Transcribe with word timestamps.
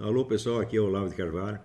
Alô, 0.00 0.24
pessoal, 0.24 0.60
aqui 0.60 0.78
é 0.78 0.80
o 0.80 0.86
Olavo 0.86 1.10
de 1.10 1.14
Carvalho. 1.14 1.60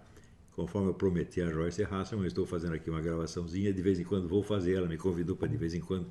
Conforme 0.51 0.89
eu 0.89 0.93
prometi 0.93 1.39
a 1.39 1.49
Joyce 1.49 1.83
Hasselman, 1.83 2.25
eu 2.25 2.27
estou 2.27 2.45
fazendo 2.45 2.73
aqui 2.73 2.89
uma 2.89 2.99
gravaçãozinha. 2.99 3.71
De 3.71 3.81
vez 3.81 3.97
em 3.97 4.03
quando 4.03 4.27
vou 4.27 4.43
fazer, 4.43 4.73
ela 4.73 4.89
me 4.89 4.97
convidou 4.97 5.37
para 5.37 5.47
de 5.47 5.55
vez 5.55 5.73
em 5.73 5.79
quando 5.79 6.05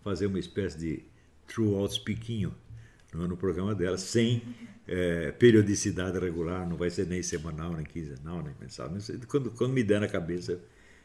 fazer 0.00 0.24
uma 0.24 0.38
espécie 0.38 0.78
de 0.78 1.02
throughout 1.46 1.92
speakinho 1.92 2.54
no, 3.12 3.28
no 3.28 3.36
programa 3.36 3.74
dela, 3.74 3.98
sem 3.98 4.42
é, 4.88 5.32
periodicidade 5.32 6.18
regular, 6.18 6.66
não 6.66 6.78
vai 6.78 6.88
ser 6.88 7.06
nem 7.06 7.22
semanal, 7.22 7.74
nem 7.74 7.84
quinzenal, 7.84 8.42
nem 8.42 8.54
mensal. 8.58 8.90
Quando, 9.28 9.50
quando 9.50 9.74
me 9.74 9.84
der 9.84 10.00
na 10.00 10.08
cabeça, 10.08 10.58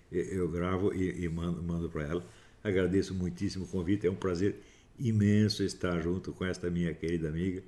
eu, 0.10 0.24
eu 0.24 0.50
gravo 0.50 0.94
e, 0.94 1.26
e 1.26 1.28
mando, 1.28 1.62
mando 1.62 1.90
para 1.90 2.04
ela. 2.04 2.26
Agradeço 2.64 3.14
muitíssimo 3.14 3.66
o 3.66 3.68
convite, 3.68 4.08
é 4.08 4.10
um 4.10 4.16
prazer 4.16 4.56
imenso 4.98 5.64
estar 5.64 6.00
junto 6.00 6.32
com 6.32 6.46
esta 6.46 6.70
minha 6.70 6.94
querida 6.94 7.28
amiga 7.28 7.62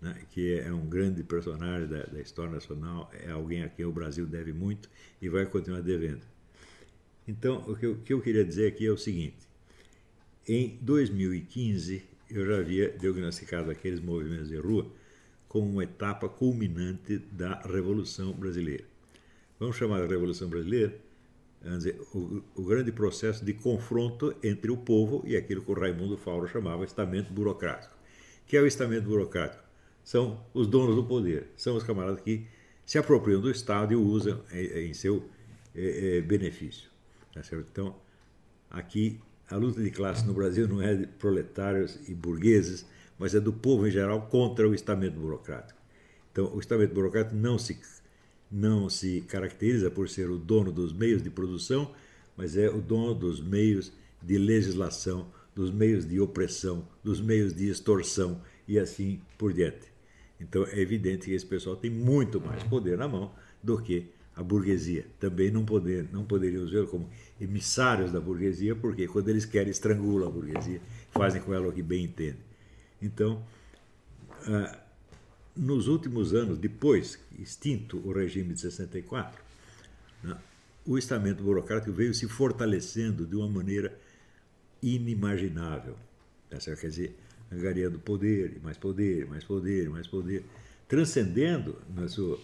né, 0.00 0.22
que 0.30 0.58
é 0.58 0.72
um 0.72 0.86
grande 0.86 1.22
personagem 1.22 1.88
da, 1.88 2.04
da, 2.04 2.20
história 2.20 2.52
nacional, 2.52 3.10
é 3.12 3.30
alguém 3.30 3.62
a 3.62 3.68
quem 3.68 3.84
o 3.84 3.92
Brasil 3.92 4.26
deve 4.26 4.52
muito 4.52 4.88
e 5.20 5.28
vai 5.28 5.44
continuar 5.46 5.82
devendo. 5.82 6.22
Então, 7.28 7.58
o 7.68 7.76
que 7.76 7.86
eu, 7.86 7.96
que 7.96 8.12
eu 8.12 8.20
queria 8.20 8.44
dizer 8.44 8.68
aqui 8.68 8.86
é 8.86 8.90
o 8.90 8.96
seguinte: 8.96 9.36
em 10.48 10.78
2015, 10.80 12.02
eu 12.30 12.46
já 12.46 12.58
havia 12.58 12.90
diagnosticado 12.90 13.70
aqueles 13.70 14.00
movimentos 14.00 14.48
de 14.48 14.56
rua 14.56 14.90
como 15.48 15.68
uma 15.68 15.84
etapa 15.84 16.28
culminante 16.28 17.18
da 17.18 17.60
Revolução 17.60 18.32
Brasileira. 18.32 18.84
Vamos 19.58 19.76
chamar 19.76 20.00
de 20.00 20.06
Revolução 20.06 20.48
Brasileira 20.48 20.96
dizer, 21.62 22.00
o, 22.14 22.42
o, 22.54 22.64
grande 22.64 22.90
processo 22.90 23.44
de 23.44 23.52
confronto 23.52 24.34
entre 24.42 24.70
o 24.70 24.76
povo 24.76 25.22
e 25.26 25.36
aquilo 25.36 25.62
que 25.62 25.70
o 25.70 25.74
Raimundo 25.74 26.16
Fauro 26.16 26.48
chamava 26.48 26.84
estamento 26.84 27.32
burocrático. 27.32 27.94
que 28.46 28.56
é 28.56 28.60
o 28.60 28.66
estamento 28.66 29.04
burocrático? 29.04 29.69
São 30.04 30.44
os 30.52 30.66
donos 30.66 30.96
do 30.96 31.04
poder, 31.04 31.48
são 31.56 31.76
os 31.76 31.82
camaradas 31.82 32.20
que 32.20 32.46
se 32.84 32.98
apropriam 32.98 33.40
do 33.40 33.50
Estado 33.50 33.92
e 33.92 33.96
o 33.96 34.02
usam 34.02 34.40
em 34.52 34.92
seu 34.94 35.24
benefício. 36.26 36.90
Tá 37.32 37.40
então, 37.52 37.94
aqui, 38.68 39.20
a 39.48 39.56
luta 39.56 39.82
de 39.82 39.90
classe 39.90 40.26
no 40.26 40.34
Brasil 40.34 40.66
não 40.66 40.82
é 40.82 40.94
de 40.94 41.06
proletários 41.06 41.98
e 42.08 42.14
burgueses, 42.14 42.84
mas 43.18 43.34
é 43.34 43.40
do 43.40 43.52
povo 43.52 43.86
em 43.86 43.90
geral 43.90 44.26
contra 44.26 44.68
o 44.68 44.74
estamento 44.74 45.20
burocrático. 45.20 45.78
Então, 46.32 46.52
o 46.54 46.58
estamento 46.58 46.94
burocrático 46.94 47.36
não 47.36 47.58
se, 47.58 47.78
não 48.50 48.88
se 48.88 49.20
caracteriza 49.22 49.90
por 49.90 50.08
ser 50.08 50.30
o 50.30 50.38
dono 50.38 50.72
dos 50.72 50.92
meios 50.92 51.22
de 51.22 51.30
produção, 51.30 51.92
mas 52.36 52.56
é 52.56 52.68
o 52.68 52.80
dono 52.80 53.14
dos 53.14 53.40
meios 53.40 53.92
de 54.22 54.38
legislação, 54.38 55.30
dos 55.54 55.70
meios 55.70 56.06
de 56.06 56.20
opressão, 56.20 56.88
dos 57.02 57.20
meios 57.20 57.54
de 57.54 57.68
extorsão 57.68 58.40
e 58.70 58.78
assim 58.78 59.20
por 59.36 59.52
diante. 59.52 59.92
Então 60.40 60.64
é 60.64 60.78
evidente 60.78 61.26
que 61.26 61.32
esse 61.32 61.44
pessoal 61.44 61.74
tem 61.74 61.90
muito 61.90 62.40
mais 62.40 62.62
poder 62.62 62.96
na 62.96 63.08
mão 63.08 63.32
do 63.60 63.82
que 63.82 64.06
a 64.36 64.44
burguesia. 64.44 65.06
Também 65.18 65.50
não, 65.50 65.64
poder, 65.64 66.08
não 66.12 66.24
poderíamos 66.24 66.70
ver 66.70 66.86
como 66.86 67.10
emissários 67.40 68.12
da 68.12 68.20
burguesia, 68.20 68.76
porque 68.76 69.08
quando 69.08 69.28
eles 69.28 69.44
querem 69.44 69.72
estrangulam 69.72 70.28
a 70.28 70.30
burguesia, 70.30 70.80
fazem 71.10 71.42
com 71.42 71.52
ela 71.52 71.66
o 71.66 71.72
que 71.72 71.82
bem 71.82 72.04
entendem. 72.04 72.44
Então, 73.02 73.44
ah, 74.46 74.78
nos 75.56 75.88
últimos 75.88 76.32
anos, 76.32 76.56
depois 76.56 77.18
extinto 77.40 77.98
o 77.98 78.12
regime 78.12 78.54
de 78.54 78.60
64, 78.60 79.42
né, 80.22 80.38
o 80.86 80.96
estamento 80.96 81.42
burocrático 81.42 81.92
veio 81.92 82.14
se 82.14 82.28
fortalecendo 82.28 83.26
de 83.26 83.34
uma 83.34 83.48
maneira 83.48 83.98
inimaginável. 84.80 85.96
Quer 86.48 86.88
dizer, 86.88 87.16
angariando 87.50 87.98
poder, 87.98 88.60
mais 88.62 88.76
poder, 88.76 89.26
mais 89.26 89.44
poder, 89.44 89.90
mais 89.90 90.06
poder, 90.06 90.44
transcendendo 90.88 91.76
sua, 92.08 92.38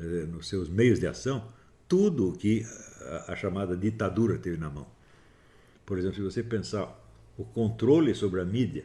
eh, 0.00 0.26
nos 0.26 0.48
seus 0.48 0.68
meios 0.68 0.98
de 0.98 1.06
ação 1.06 1.46
tudo 1.88 2.30
o 2.30 2.32
que 2.32 2.64
a, 3.02 3.32
a 3.32 3.36
chamada 3.36 3.76
ditadura 3.76 4.38
teve 4.38 4.56
na 4.56 4.70
mão. 4.70 4.86
Por 5.84 5.98
exemplo, 5.98 6.16
se 6.16 6.22
você 6.22 6.42
pensar 6.42 7.00
o 7.36 7.44
controle 7.44 8.14
sobre 8.14 8.40
a 8.40 8.44
mídia, 8.44 8.84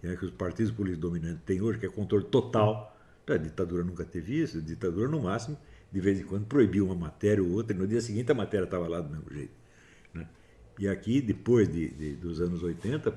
que, 0.00 0.06
é 0.06 0.16
que 0.16 0.24
os 0.24 0.30
partidos 0.30 0.72
políticos 0.72 1.00
dominantes 1.00 1.42
têm 1.44 1.60
hoje, 1.60 1.78
que 1.78 1.86
é 1.86 1.88
controle 1.88 2.24
total, 2.24 2.94
a 3.26 3.36
ditadura 3.36 3.82
nunca 3.82 4.04
teve 4.04 4.42
isso, 4.42 4.58
a 4.58 4.60
ditadura 4.60 5.08
no 5.08 5.22
máximo, 5.22 5.56
de 5.90 6.00
vez 6.00 6.20
em 6.20 6.24
quando 6.24 6.44
proibiu 6.46 6.84
uma 6.84 6.94
matéria 6.94 7.42
ou 7.42 7.50
outra, 7.52 7.74
e 7.74 7.78
no 7.78 7.86
dia 7.86 8.00
seguinte 8.00 8.30
a 8.30 8.34
matéria 8.34 8.64
estava 8.64 8.86
lá 8.86 9.00
do 9.00 9.08
mesmo 9.08 9.32
jeito. 9.32 9.54
Né? 10.12 10.28
E 10.78 10.88
aqui, 10.88 11.22
depois 11.22 11.72
de, 11.72 11.88
de, 11.88 12.16
dos 12.16 12.40
anos 12.40 12.62
80, 12.62 13.10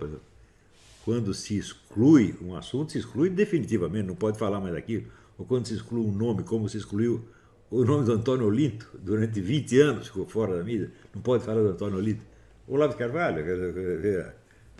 quando 1.08 1.34
se 1.34 1.58
exclui 1.58 2.36
um 2.42 2.54
assunto, 2.54 2.92
se 2.92 2.98
exclui 2.98 3.30
definitivamente, 3.30 4.06
não 4.06 4.14
pode 4.14 4.38
falar 4.38 4.60
mais 4.60 4.74
daquilo. 4.74 5.06
Ou 5.38 5.46
quando 5.46 5.66
se 5.66 5.74
exclui 5.74 6.02
um 6.02 6.12
nome, 6.12 6.44
como 6.44 6.68
se 6.68 6.76
excluiu 6.76 7.24
o 7.72 7.86
nome 7.86 8.04
do 8.04 8.12
Antônio 8.12 8.46
Olinto, 8.46 8.90
durante 9.00 9.40
20 9.40 9.80
anos 9.80 10.08
ficou 10.08 10.26
fora 10.26 10.58
da 10.58 10.66
mídia, 10.66 10.92
não 11.16 11.22
pode 11.22 11.46
falar 11.46 11.62
do 11.62 11.70
Antônio 11.70 11.98
Olinto. 11.98 12.22
Olavo 12.68 12.92
de 12.92 13.00
Carvalho, 13.00 13.42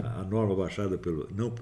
a 0.04 0.24
norma 0.26 0.54
baixada 0.54 0.98
pelo, 0.98 1.30
não, 1.34 1.56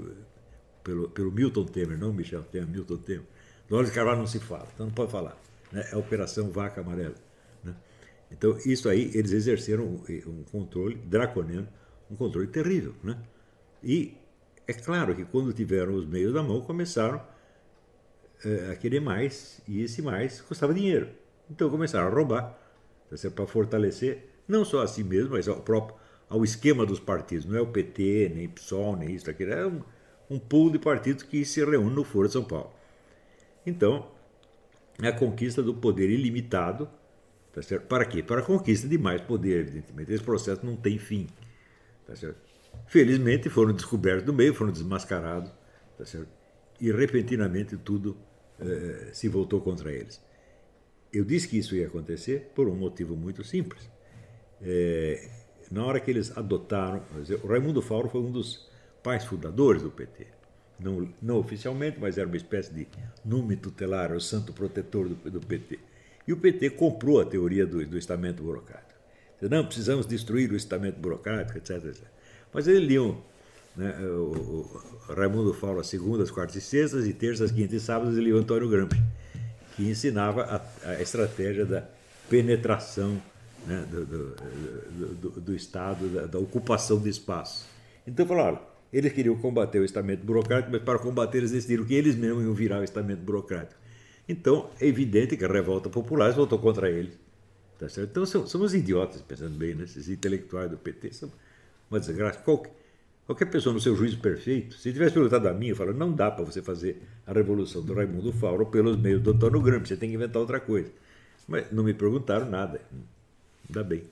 pelo, 0.83 1.09
pelo 1.09 1.31
Milton 1.31 1.65
Temer, 1.65 1.99
não 1.99 2.11
Michel 2.11 2.41
Temer, 2.41 2.67
Milton 2.67 2.97
Temer. 2.97 3.25
Do 3.69 3.75
Olavo 3.75 3.87
de 3.87 3.93
Carvalho 3.93 4.17
não 4.17 4.27
se 4.27 4.39
fala, 4.39 4.67
então 4.73 4.87
não 4.87 4.93
pode 4.93 5.11
falar. 5.11 5.39
Né? 5.71 5.87
É 5.91 5.93
a 5.93 5.99
Operação 5.99 6.49
Vaca 6.49 6.81
Amarela. 6.81 7.13
Né? 7.63 7.75
Então, 8.31 8.57
isso 8.65 8.89
aí, 8.89 9.11
eles 9.13 9.31
exerceram 9.31 9.83
um, 9.83 10.01
um 10.25 10.43
controle 10.51 10.95
draconiano, 10.95 11.67
um 12.09 12.15
controle 12.15 12.47
terrível. 12.47 12.95
Né? 13.03 13.15
E 13.83 14.24
é 14.67 14.73
claro 14.73 15.15
que 15.15 15.25
quando 15.25 15.53
tiveram 15.53 15.93
os 15.93 16.05
meios 16.05 16.33
na 16.33 16.43
mão, 16.43 16.61
começaram 16.61 17.21
é, 18.43 18.71
a 18.71 18.75
querer 18.75 18.99
mais, 18.99 19.61
e 19.67 19.81
esse 19.81 20.01
mais 20.01 20.41
custava 20.41 20.73
dinheiro. 20.73 21.09
Então 21.49 21.69
começaram 21.69 22.07
a 22.07 22.09
roubar, 22.09 22.57
tá 23.09 23.29
para 23.29 23.47
fortalecer 23.47 24.29
não 24.47 24.65
só 24.65 24.81
a 24.81 24.87
si 24.87 25.03
mesmo, 25.03 25.31
mas 25.31 25.47
ao 25.47 25.61
próprio 25.61 25.95
ao 26.29 26.43
esquema 26.43 26.85
dos 26.85 26.99
partidos. 26.99 27.45
Não 27.45 27.55
é 27.55 27.61
o 27.61 27.67
PT, 27.67 28.31
nem 28.33 28.49
PSOL, 28.49 28.95
nem 28.95 29.13
isso, 29.13 29.29
aquilo. 29.29 29.51
É 29.51 29.67
um, 29.67 29.81
um 30.29 30.39
pool 30.39 30.71
de 30.71 30.79
partidos 30.79 31.23
que 31.23 31.45
se 31.45 31.63
reúne 31.63 31.95
no 31.95 32.03
Foro 32.03 32.27
de 32.27 32.33
São 32.33 32.43
Paulo. 32.43 32.71
Então, 33.65 34.11
é 35.01 35.07
a 35.07 35.13
conquista 35.13 35.61
do 35.61 35.73
poder 35.73 36.09
ilimitado. 36.09 36.89
Tá 37.53 37.61
certo? 37.61 37.87
Para 37.87 38.05
quê? 38.05 38.21
Para 38.21 38.41
a 38.41 38.43
conquista 38.43 38.87
de 38.87 38.97
mais 38.97 39.21
poder, 39.21 39.61
evidentemente. 39.61 40.11
Esse 40.11 40.23
processo 40.23 40.65
não 40.65 40.75
tem 40.75 40.97
fim. 40.97 41.27
Tá 42.05 42.15
certo? 42.15 42.37
Felizmente 42.87 43.49
foram 43.49 43.73
descobertos 43.73 44.25
no 44.25 44.33
meio, 44.33 44.53
foram 44.53 44.71
desmascarados, 44.71 45.51
tá 45.97 46.05
certo? 46.05 46.35
e 46.79 46.91
repentinamente 46.91 47.77
tudo 47.77 48.17
eh, 48.59 49.09
se 49.13 49.27
voltou 49.27 49.61
contra 49.61 49.91
eles. 49.91 50.21
Eu 51.11 51.23
disse 51.23 51.47
que 51.47 51.57
isso 51.57 51.75
ia 51.75 51.87
acontecer 51.87 52.51
por 52.53 52.67
um 52.67 52.75
motivo 52.75 53.15
muito 53.15 53.43
simples. 53.43 53.89
É, 54.61 55.29
na 55.71 55.85
hora 55.85 55.99
que 55.99 56.11
eles 56.11 56.37
adotaram, 56.37 57.03
o 57.43 57.47
Raimundo 57.47 57.81
Fauro 57.81 58.09
foi 58.09 58.21
um 58.21 58.31
dos 58.31 58.69
pais 59.01 59.23
fundadores 59.23 59.81
do 59.81 59.89
PT. 59.89 60.27
Não, 60.77 61.07
não 61.21 61.37
oficialmente, 61.37 61.97
mas 61.99 62.17
era 62.17 62.27
uma 62.27 62.35
espécie 62.35 62.73
de 62.73 62.87
nome 63.23 63.55
tutelar, 63.55 64.11
o 64.11 64.19
santo 64.19 64.51
protetor 64.51 65.07
do, 65.07 65.15
do 65.31 65.39
PT. 65.39 65.79
E 66.27 66.33
o 66.33 66.37
PT 66.37 66.71
comprou 66.71 67.21
a 67.21 67.25
teoria 67.25 67.65
do, 67.65 67.85
do 67.85 67.97
estamento 67.97 68.43
burocrático. 68.43 68.99
Não, 69.41 69.65
precisamos 69.65 70.05
destruir 70.05 70.51
o 70.51 70.55
estamento 70.55 70.99
burocrático, 70.99 71.57
etc. 71.57 71.85
etc. 71.85 72.03
Mas 72.55 72.69
eles 72.69 72.87
liam 72.87 73.17
né, 73.75 73.93
o, 73.99 74.65
o 75.09 75.13
Raimundo 75.13 75.53
às 75.77 75.87
segundas, 75.87 76.31
quartas 76.31 76.55
e 76.55 76.61
sextas, 76.61 77.05
e 77.05 77.11
terças, 77.11 77.51
quintas 77.51 77.73
e 77.73 77.79
sábados 77.81 78.15
ele 78.15 78.27
lia 78.27 78.35
o 78.35 78.39
Antônio 78.39 78.69
Gramsci, 78.69 79.01
que 79.75 79.83
ensinava 79.83 80.43
a, 80.43 80.89
a 80.91 81.01
estratégia 81.01 81.65
da 81.65 81.83
penetração 82.29 83.21
né, 83.67 83.85
do, 83.91 84.05
do, 84.05 84.35
do, 85.15 85.29
do, 85.41 85.53
Estado, 85.53 86.07
da, 86.07 86.27
da, 86.27 86.39
ocupação 86.39 86.97
de 86.97 87.09
espaço. 87.09 87.67
Então 88.07 88.25
falaram, 88.25 88.61
eles 88.93 89.11
queriam 89.11 89.35
combater 89.35 89.79
o 89.79 89.83
estamento 89.83 90.23
burocrático, 90.23 90.71
mas 90.71 90.81
para 90.81 90.97
combater 90.97 91.39
eles 91.39 91.51
decidiram 91.51 91.83
que 91.83 91.93
eles 91.93 92.15
mesmos 92.15 92.45
iam 92.45 92.53
virar 92.53 92.79
o 92.79 92.85
estamento 92.85 93.19
burocrático. 93.19 93.81
Então 94.29 94.69
é 94.79 94.87
evidente 94.87 95.35
que 95.35 95.43
a 95.43 95.51
revolta 95.51 95.89
popular 95.89 96.31
voltou 96.31 96.57
contra 96.57 96.89
eles. 96.89 97.19
Tá 97.77 97.89
certo? 97.89 98.11
Então 98.11 98.25
somos 98.25 98.73
idiotas, 98.73 99.21
pensando 99.21 99.57
bem, 99.57 99.75
né? 99.75 99.83
esses 99.83 100.07
intelectuais 100.07 100.71
do 100.71 100.77
PT 100.77 101.11
são 101.11 101.29
uma 101.89 101.99
desgraça. 101.99 102.39
Qualquer, 102.39 102.71
qualquer 103.25 103.45
pessoa 103.45 103.73
no 103.73 103.79
seu 103.79 103.95
juízo 103.95 104.17
perfeito, 104.19 104.75
se 104.75 104.91
tivesse 104.91 105.13
perguntado 105.13 105.47
a 105.47 105.53
mim, 105.53 105.67
eu 105.67 105.75
falo, 105.75 105.93
não 105.93 106.11
dá 106.11 106.31
para 106.31 106.43
você 106.43 106.61
fazer 106.61 107.01
a 107.25 107.33
revolução 107.33 107.81
do 107.81 107.93
Raimundo 107.93 108.31
Fauro 108.31 108.65
pelos 108.67 108.97
meios 108.97 109.21
do 109.21 109.31
Antônio 109.31 109.61
Gramsci, 109.61 109.89
você 109.89 109.97
tem 109.97 110.09
que 110.09 110.15
inventar 110.15 110.41
outra 110.41 110.59
coisa. 110.59 110.91
Mas 111.47 111.71
não 111.71 111.83
me 111.83 111.93
perguntaram 111.93 112.49
nada, 112.49 112.81
ainda 113.67 113.83
bem. 113.83 114.03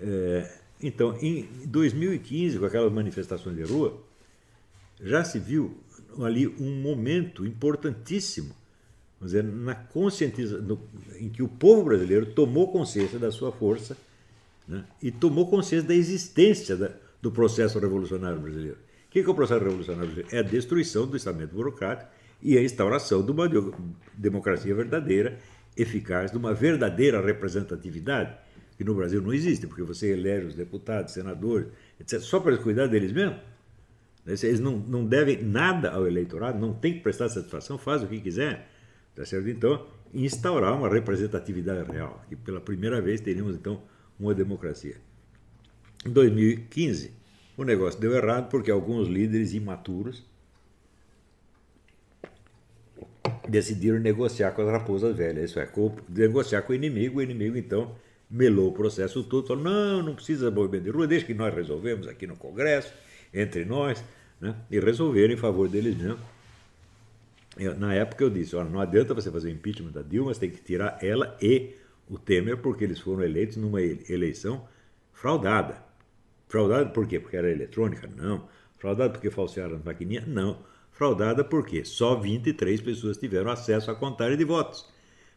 É, 0.00 0.58
então, 0.82 1.16
em 1.20 1.48
2015, 1.66 2.58
com 2.58 2.66
aquelas 2.66 2.92
manifestações 2.92 3.56
de 3.56 3.62
rua, 3.62 4.02
já 5.02 5.24
se 5.24 5.38
viu 5.38 5.76
ali 6.22 6.46
um 6.46 6.80
momento 6.80 7.46
importantíssimo, 7.46 8.54
dizer, 9.20 9.42
na 9.42 9.74
conscientização, 9.74 10.78
em 11.18 11.28
que 11.28 11.42
o 11.42 11.48
povo 11.48 11.84
brasileiro 11.84 12.26
tomou 12.26 12.70
consciência 12.70 13.18
da 13.18 13.30
sua 13.30 13.50
força 13.50 13.96
né? 14.66 14.84
e 15.02 15.10
tomou 15.10 15.48
consciência 15.48 15.86
da 15.86 15.94
existência 15.94 16.76
da, 16.76 16.90
do 17.20 17.30
processo 17.30 17.78
revolucionário 17.78 18.40
brasileiro. 18.40 18.78
O 19.06 19.10
que 19.10 19.20
é 19.20 19.28
o 19.28 19.34
processo 19.34 19.62
revolucionário 19.62 20.12
brasileiro? 20.12 20.36
É 20.36 20.40
a 20.40 20.42
destruição 20.42 21.06
do 21.06 21.16
estamento 21.16 21.54
burocrático, 21.54 22.10
e 22.44 22.58
a 22.58 22.62
instauração 22.62 23.24
de 23.24 23.32
uma 23.32 23.50
democracia 24.12 24.74
verdadeira, 24.74 25.38
eficaz, 25.74 26.30
de 26.30 26.36
uma 26.36 26.52
verdadeira 26.52 27.24
representatividade, 27.24 28.36
que 28.76 28.84
no 28.84 28.94
Brasil 28.94 29.22
não 29.22 29.32
existe, 29.32 29.66
porque 29.66 29.82
você 29.82 30.12
elege 30.12 30.48
os 30.48 30.54
deputados, 30.54 31.14
senadores, 31.14 31.68
etc., 31.98 32.20
só 32.20 32.38
para 32.38 32.56
cuidar 32.58 32.86
deles 32.86 33.12
mesmos. 33.12 33.38
Eles 34.26 34.60
não, 34.60 34.76
não 34.78 35.06
devem 35.06 35.42
nada 35.42 35.90
ao 35.90 36.06
eleitorado, 36.06 36.58
não 36.58 36.74
tem 36.74 36.94
que 36.94 37.00
prestar 37.00 37.28
satisfação, 37.30 37.78
faz 37.78 38.02
o 38.02 38.06
que 38.06 38.20
quiser. 38.20 38.68
Tá 39.14 39.24
certo? 39.24 39.48
Então, 39.48 39.86
instaurar 40.12 40.76
uma 40.76 40.88
representatividade 40.88 41.90
real, 41.90 42.22
que 42.28 42.36
pela 42.36 42.60
primeira 42.60 43.00
vez 43.00 43.20
teríamos 43.20 43.54
então 43.54 43.82
uma 44.18 44.34
democracia. 44.34 44.96
Em 46.06 46.10
2015, 46.10 47.12
o 47.56 47.64
negócio 47.64 48.00
deu 48.00 48.14
errado 48.14 48.48
porque 48.48 48.70
alguns 48.70 49.08
líderes 49.08 49.52
imaturos 49.52 50.24
decidiram 53.48 53.98
negociar 53.98 54.52
com 54.52 54.62
as 54.62 54.68
raposas 54.68 55.16
velhas, 55.16 55.50
isso 55.50 55.60
é, 55.60 55.68
negociar 56.08 56.62
com 56.62 56.72
o 56.72 56.76
inimigo, 56.76 57.18
o 57.18 57.22
inimigo 57.22 57.56
então 57.56 57.94
melou 58.30 58.68
o 58.68 58.72
processo 58.72 59.22
todo, 59.22 59.46
falou, 59.46 59.62
não, 59.62 60.02
não 60.02 60.14
precisa 60.14 60.50
movimento 60.50 60.84
de 60.84 60.90
rua, 60.90 61.06
deixa 61.06 61.26
que 61.26 61.34
nós 61.34 61.54
resolvemos 61.54 62.08
aqui 62.08 62.26
no 62.26 62.36
Congresso, 62.36 62.92
entre 63.32 63.64
nós, 63.64 64.02
né? 64.40 64.56
e 64.70 64.80
resolveram 64.80 65.34
em 65.34 65.36
favor 65.36 65.68
deles 65.68 65.96
mesmos. 65.96 66.20
Eu, 67.56 67.78
na 67.78 67.94
época 67.94 68.24
eu 68.24 68.30
disse, 68.30 68.56
olha, 68.56 68.68
não 68.68 68.80
adianta 68.80 69.14
você 69.14 69.30
fazer 69.30 69.48
o 69.48 69.50
impeachment 69.52 69.92
da 69.92 70.02
Dilma, 70.02 70.34
você 70.34 70.40
tem 70.40 70.50
que 70.50 70.60
tirar 70.60 70.98
ela 71.02 71.36
e 71.40 71.74
o 72.08 72.18
Temer, 72.18 72.58
porque 72.58 72.84
eles 72.84 73.00
foram 73.00 73.22
eleitos 73.22 73.56
numa 73.56 73.82
eleição 73.82 74.66
fraudada. 75.12 75.82
Fraudada 76.48 76.90
por 76.90 77.06
quê? 77.06 77.18
Porque 77.18 77.36
era 77.36 77.50
eletrônica? 77.50 78.08
Não. 78.16 78.48
Fraudada 78.78 79.12
porque 79.12 79.30
falsearam 79.30 79.76
as 79.76 79.84
maquininhas? 79.84 80.26
Não. 80.26 80.58
Fraudada 80.92 81.42
porque 81.42 81.84
só 81.84 82.14
23 82.14 82.80
pessoas 82.80 83.16
tiveram 83.16 83.50
acesso 83.50 83.90
à 83.90 83.94
contagem 83.94 84.36
de 84.36 84.44
votos, 84.44 84.88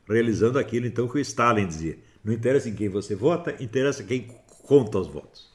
realizando 0.07 0.59
aquilo 0.59 0.85
então 0.85 1.07
que 1.07 1.17
o 1.17 1.19
Stalin 1.19 1.65
dizia. 1.65 1.97
Não 2.23 2.33
interessa 2.33 2.69
em 2.69 2.75
quem 2.75 2.89
você 2.89 3.15
vota, 3.15 3.55
interessa 3.63 4.03
quem 4.03 4.27
conta 4.63 4.99
os 4.99 5.07
votos. 5.07 5.49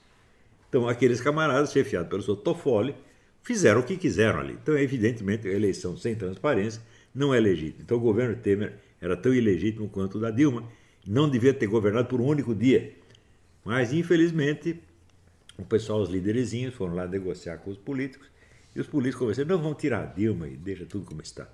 Então, 0.68 0.88
aqueles 0.88 1.20
camaradas, 1.20 1.70
chefiados 1.70 2.08
pelo 2.08 2.22
seu 2.22 2.34
Toffoli, 2.34 2.94
fizeram 3.42 3.80
o 3.80 3.84
que 3.84 3.96
quiseram 3.96 4.40
ali. 4.40 4.54
Então, 4.54 4.76
evidentemente, 4.76 5.46
a 5.46 5.52
eleição 5.52 5.96
sem 5.96 6.14
transparência 6.14 6.82
não 7.14 7.34
é 7.34 7.38
legítima. 7.38 7.82
Então, 7.82 7.98
o 7.98 8.00
governo 8.00 8.34
Temer 8.36 8.78
era 9.00 9.16
tão 9.16 9.34
ilegítimo 9.34 9.88
quanto 9.88 10.16
o 10.16 10.20
da 10.20 10.30
Dilma, 10.30 10.66
não 11.06 11.28
devia 11.28 11.52
ter 11.52 11.66
governado 11.66 12.08
por 12.08 12.20
um 12.20 12.26
único 12.26 12.54
dia. 12.54 12.94
Mas, 13.64 13.92
infelizmente, 13.92 14.80
o 15.58 15.64
pessoal, 15.64 16.00
os 16.00 16.08
líderezinhos, 16.08 16.74
foram 16.74 16.94
lá 16.94 17.06
negociar 17.06 17.58
com 17.58 17.70
os 17.70 17.78
políticos, 17.78 18.28
e 18.74 18.80
os 18.80 18.86
políticos 18.86 19.20
conversaram, 19.20 19.48
não, 19.48 19.62
vão 19.62 19.74
tirar 19.74 20.02
a 20.02 20.06
Dilma 20.06 20.48
e 20.48 20.56
deixa 20.56 20.86
tudo 20.86 21.04
como 21.04 21.20
está. 21.20 21.46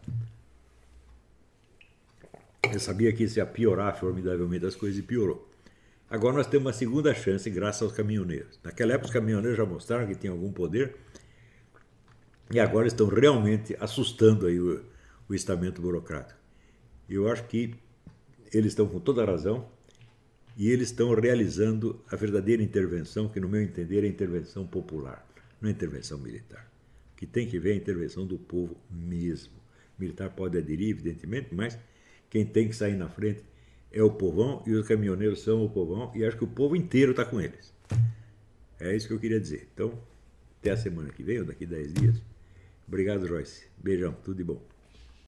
Eu 2.73 2.79
sabia 2.79 3.13
que 3.13 3.25
isso 3.25 3.39
ia 3.39 3.47
piorar 3.47 3.99
formidavelmente 3.99 4.65
as 4.67 4.77
coisas 4.77 4.99
e 4.99 5.03
piorou. 5.03 5.49
Agora 6.11 6.37
nós 6.37 6.47
temos 6.47 6.67
uma 6.67 6.73
segunda 6.73 7.15
chance 7.15 7.49
graças 7.51 7.83
aos 7.83 7.93
caminhoneiros. 7.93 8.59
Naquela 8.63 8.93
época 8.93 9.09
os 9.09 9.13
caminhoneiros 9.13 9.57
já 9.57 9.67
mostraram 9.67 10.07
que 10.07 10.15
tinham 10.15 10.35
algum 10.35 10.53
poder 10.53 10.97
e 12.51 12.59
agora 12.59 12.87
estão 12.87 13.07
realmente 13.09 13.77
assustando 13.79 14.47
aí 14.47 14.59
o, 14.59 14.83
o 15.29 15.35
estamento 15.35 15.83
burocrático. 15.83 16.39
Eu 17.09 17.31
acho 17.31 17.45
que 17.45 17.75
eles 18.53 18.73
estão 18.73 18.87
com 18.87 19.01
toda 19.01 19.23
a 19.23 19.27
razão 19.27 19.69
e 20.57 20.71
eles 20.71 20.89
estão 20.89 21.15
realizando 21.15 22.03
a 22.11 22.17
verdadeira 22.17 22.63
intervenção, 22.63 23.29
que 23.29 23.39
no 23.39 23.49
meu 23.49 23.63
entender 23.63 24.05
é 24.05 24.09
intervenção 24.09 24.67
popular, 24.67 25.27
não 25.61 25.69
é 25.69 25.73
intervenção 25.73 26.19
militar. 26.19 26.69
O 27.13 27.17
que 27.17 27.27
tem 27.27 27.47
que 27.47 27.59
ver 27.59 27.71
é 27.71 27.73
a 27.75 27.77
intervenção 27.77 28.27
do 28.27 28.39
povo 28.39 28.77
mesmo. 28.91 29.55
O 29.99 30.01
militar 30.01 30.31
pode 30.31 30.59
aderir, 30.59 30.91
evidentemente, 30.91 31.55
mas 31.55 31.79
quem 32.31 32.45
tem 32.45 32.69
que 32.69 32.75
sair 32.75 32.97
na 32.97 33.09
frente 33.09 33.43
é 33.93 34.03
o 34.03 34.11
povão 34.11 34.63
e 34.67 34.73
os 34.73 34.87
caminhoneiros 34.87 35.43
são 35.43 35.65
o 35.65 35.71
povão 35.71 36.13
e 36.15 36.25
acho 36.25 36.37
que 36.37 36.45
o 36.45 36.49
povo 36.49 36.77
inteiro 36.77 37.13
está 37.13 37.25
com 37.25 37.41
eles. 37.41 37.73
É 38.81 38.95
isso 38.95 39.09
que 39.09 39.15
eu 39.15 39.19
queria 39.19 39.41
dizer. 39.41 39.69
Então, 39.75 39.99
até 40.61 40.71
a 40.71 40.77
semana 40.77 41.11
que 41.11 41.23
vem 41.23 41.41
ou 41.41 41.45
daqui 41.45 41.65
a 41.65 41.69
10 41.69 41.95
dias. 41.95 42.23
Obrigado, 42.87 43.27
Joyce. 43.27 43.67
Beijão, 43.77 44.17
tudo 44.25 44.37
de 44.37 44.45
bom. 44.45 44.78